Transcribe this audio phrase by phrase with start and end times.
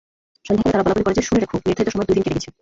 [0.47, 2.49] সন্ধ্যাকালে তারা বলাবলি করে যে, শুনে রেখ, নির্ধারিত সময়ের দুইদিন কেটে গেছে।